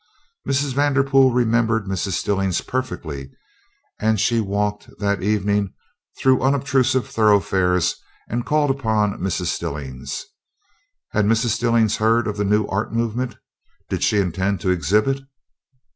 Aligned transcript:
Mrs. 0.47 0.73
Vanderpool 0.73 1.31
remembered 1.31 1.85
Mrs. 1.85 2.13
Stillings 2.13 2.61
perfectly, 2.61 3.29
and 3.99 4.19
she 4.19 4.39
walked, 4.41 4.89
that 4.97 5.21
evening, 5.21 5.75
through 6.17 6.41
unobtrusive 6.41 7.07
thoroughfares 7.07 7.97
and 8.27 8.43
called 8.43 8.81
on 8.83 9.19
Mrs. 9.19 9.45
Stillings. 9.53 10.25
Had 11.11 11.25
Mrs. 11.25 11.49
Stillings 11.49 11.97
heard 11.97 12.25
of 12.25 12.37
the 12.37 12.43
new 12.43 12.65
art 12.65 12.91
movement? 12.91 13.37
Did 13.89 14.01
she 14.01 14.17
intend 14.17 14.59
to 14.61 14.71
exhibit? 14.71 15.21